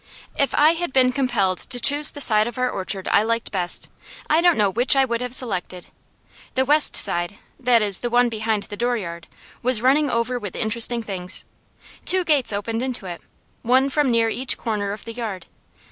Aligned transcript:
If 0.35 0.55
I 0.55 0.71
had 0.71 0.93
been 0.93 1.11
compelled 1.11 1.59
to 1.59 1.79
choose 1.79 2.11
the 2.11 2.21
side 2.21 2.47
of 2.47 2.57
our 2.57 2.71
orchard 2.71 3.07
I 3.09 3.21
liked 3.21 3.51
best, 3.51 3.87
I 4.31 4.41
don't 4.41 4.57
know 4.57 4.71
which 4.71 4.95
I 4.95 5.05
would 5.05 5.21
have 5.21 5.35
selected. 5.35 5.89
The 6.55 6.65
west 6.65 6.95
side 6.95 7.37
that 7.59 7.83
is, 7.83 7.99
the 7.99 8.09
one 8.09 8.27
behind 8.27 8.63
the 8.63 8.77
dooryard 8.77 9.27
was 9.61 9.83
running 9.83 10.09
over 10.09 10.39
with 10.39 10.55
interesting 10.55 11.03
things. 11.03 11.45
Two 12.03 12.23
gates 12.23 12.51
opened 12.51 12.81
into 12.81 13.05
it, 13.05 13.21
one 13.61 13.91
from 13.91 14.09
near 14.09 14.27
each 14.27 14.57
corner 14.57 14.91
of 14.91 15.05
the 15.05 15.13
yard. 15.13 15.45